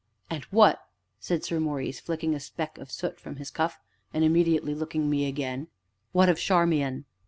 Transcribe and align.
"And 0.31 0.43
what," 0.45 0.83
said 1.19 1.43
Sir 1.43 1.59
Maurice, 1.59 1.99
flicking 1.99 2.33
a 2.33 2.39
speck 2.39 2.79
of 2.79 2.89
soot 2.91 3.19
from 3.19 3.35
his 3.35 3.51
cuff, 3.51 3.77
and 4.15 4.23
immediately 4.23 4.73
looking 4.73 5.03
at 5.03 5.09
me 5.09 5.27
again, 5.27 5.67
"what 6.11 6.27
of 6.27 6.39
Charmian?" 6.39 7.05